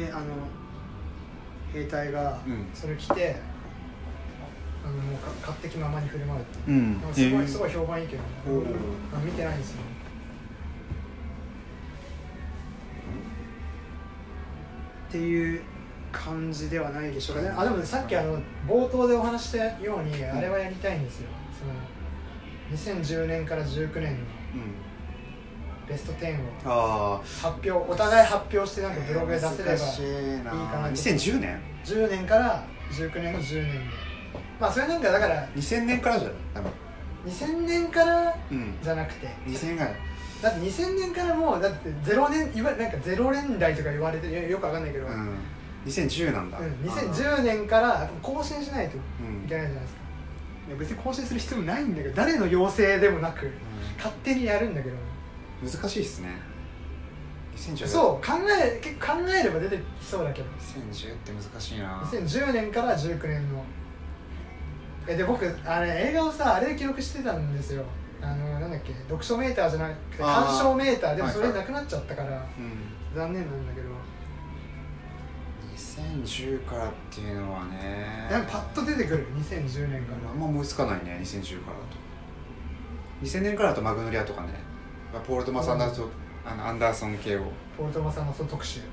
[0.05, 0.25] へあの
[1.73, 2.69] 兵隊がうん。
[2.73, 3.35] それ着て、
[4.85, 6.77] あのもうか勝手気ままに振る舞うっていう。
[6.77, 7.01] うん。
[7.13, 8.23] すごいすごい評判いいけど
[9.25, 9.81] 見てないんですよ
[15.09, 15.63] っていう
[16.13, 17.49] 感じではないでしょうかね。
[17.57, 21.29] あでもねさっきあの冒頭でお話ししたようにあれはやりたいんですよ。
[21.59, 21.73] その
[22.73, 24.75] 2010年から19年のうん。
[25.87, 29.77] ベスト10をあ発表お互い発表してなんかあブログで出せればい
[30.45, 31.61] ないいかな2010年。
[31.85, 33.81] 10年から19年の10年で。
[34.59, 36.37] まあそれなんかだから2000年からじゃない？
[36.55, 36.73] 多分。
[37.27, 38.75] 2000年からうん。
[38.83, 39.27] じゃなくて。
[39.47, 39.87] 2000年が
[40.43, 45.39] だって2000年からもうだって0年いわなんか0年代とか言われてるよよくわかんないけど、うん。
[45.87, 50.01] 2010なんだ、うん、2010年から更新しないとうんいけないじゃないですか
[50.79, 53.51] 別に更新する必要もないんだけど誰の要請でもなく
[53.97, 54.95] 勝手にやるんだけど。
[54.95, 55.15] うん
[55.65, 56.29] 難しいっすね。
[57.57, 60.49] 2010そう考え結構考えれば出てきそうだけど。
[60.51, 62.01] 2010って難しいな。
[62.03, 63.65] 2010年から19年の。
[65.07, 67.85] えで僕あれ映画をさあれで記録してたんですよ。
[68.21, 71.17] あのなんだっけ読書メーターじゃなくて鑑賞メーター。
[71.17, 71.57] でもそれはい。
[71.57, 72.73] はいなくなっちゃったからうん。
[73.15, 73.89] 残念なんだけど
[76.01, 78.27] 2010からっていうのはね。
[78.29, 81.97] でもパッと出てくる2010年からあんま思いつかないね2010からだと。
[83.23, 84.49] 2000年からだとマグノリアとかね。
[85.27, 86.11] ポール・トマス・アンダーソン,、
[86.45, 87.47] あのアンダーソン系を、うん、
[87.79, 88.89] ポール・トマさんのその特集、はい、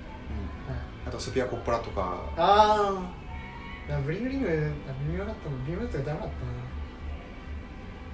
[1.07, 2.29] あとソフィア・コッポラとか。
[2.37, 3.11] あ
[3.89, 4.47] あブリングリング
[4.87, 6.29] あ微妙だったの微妙だったらダメだっ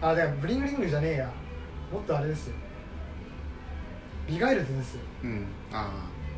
[0.02, 0.12] たな。
[0.12, 1.32] あでもブリングリングじゃねえや。
[1.92, 2.56] もっとあれですよ。
[4.28, 5.02] ビガイルズですよ。
[5.24, 5.46] うん。
[5.72, 5.92] あ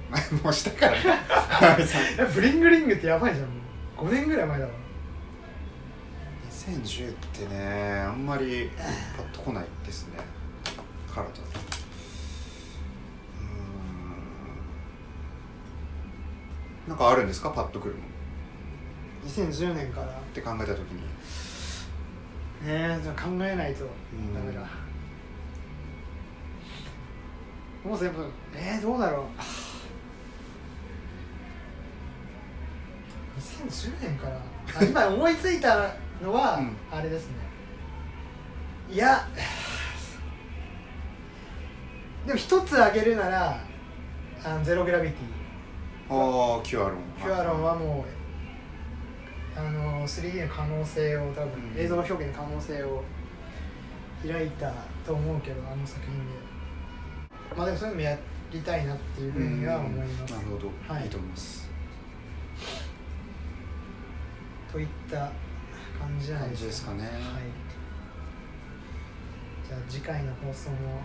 [0.43, 0.91] もうしたから。
[0.93, 0.99] ね
[2.20, 3.47] えブリングリングってやばいじゃん。
[3.47, 3.53] も
[4.03, 4.72] う5年ぐらい前だわ
[6.51, 8.70] 2010ってねあんまり
[9.18, 10.18] パッと来ないですね。
[11.14, 16.89] カラーだとうーん。
[16.89, 17.49] なんかあるんですか？
[17.51, 18.01] パッとくるの。
[19.28, 20.07] 2010年から。
[20.07, 21.01] って考えた時に。
[21.01, 21.07] ね
[22.68, 23.86] えじゃあ考えないと。
[23.86, 24.34] ん。
[24.34, 24.62] ダメだ。
[27.86, 29.26] もう全部えー、どうだろう
[33.40, 34.38] 2010年から。
[34.80, 36.76] あ今思いついたのは、うん。
[36.92, 37.36] あれですね。
[38.92, 39.28] いや
[42.26, 43.60] でも一つ挙げるなら
[44.44, 45.20] あのゼログラビティ。
[46.12, 48.06] ああキュアロンキュアロンはも
[49.56, 51.80] うあの 3D の可能性を多分、うん。
[51.80, 53.04] 映像表現の可能性を
[54.28, 54.72] 開いた
[55.06, 56.50] と思うけどあの作品で。
[57.56, 58.18] まあでもそういうのもや
[58.52, 60.34] りたいなっていうふうには思います。
[60.34, 61.04] なるほど、はい。
[61.04, 61.68] いいと思います
[64.72, 67.03] といった感じじゃないですかね。
[67.03, 67.11] はい。
[69.67, 71.01] じゃあ次回の放送も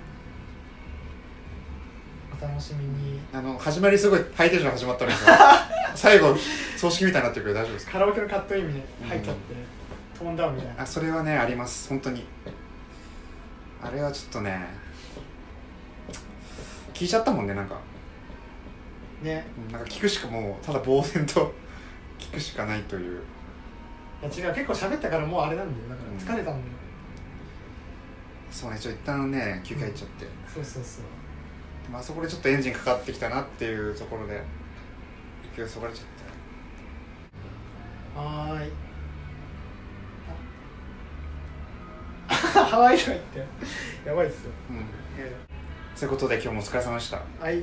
[2.39, 3.21] お楽しみに。
[3.33, 6.35] あの始まりすごいハイテンション始まったのにさ最後
[6.77, 7.93] 葬式みたいになってるけど大丈夫ですか？
[7.93, 9.55] カラオケのカットインに入っちゃって、
[10.19, 10.83] トーンダウンみたいな。
[10.83, 11.89] あそれはねあります。
[11.89, 12.25] 本当に。
[13.83, 14.67] あれはちょっとね
[16.93, 17.79] 聞いちゃったもんねなんか。
[19.23, 19.47] ね。
[19.71, 21.55] なんか聞くしかもうただ呆然と
[22.19, 23.21] 聞くしかないという。
[23.21, 23.23] い
[24.25, 25.89] や違う結構喋ったからもうあれなんだよ。
[25.89, 26.65] だから疲れたんだよ、
[28.51, 31.05] そうねちょっと一旦ね休憩入っちゃって、そうそうそう。
[31.85, 34.43] でもあそこでちょっとエンジンかかってきたなっていうところで
[35.55, 36.15] 勢いそがれちゃって
[38.19, 38.73] はーい。
[42.29, 43.45] あハワイとか言って。
[44.09, 44.77] やばいっすよ、うん。
[45.19, 45.35] え
[45.95, 47.21] そういうことで今日もお疲れ様でした。
[47.41, 47.63] はい。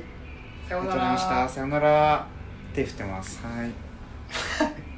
[0.68, 1.30] さようなりがとうございました。
[1.30, 2.26] らさよなら。
[2.74, 3.40] 手振ってます。
[3.44, 3.70] はい